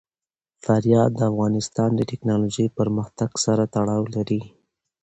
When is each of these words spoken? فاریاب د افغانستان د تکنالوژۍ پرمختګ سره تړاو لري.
فاریاب 0.63 1.11
د 1.15 1.21
افغانستان 1.31 1.89
د 1.95 2.01
تکنالوژۍ 2.11 2.67
پرمختګ 2.79 3.29
سره 3.45 3.63
تړاو 3.75 4.03
لري. 4.15 4.41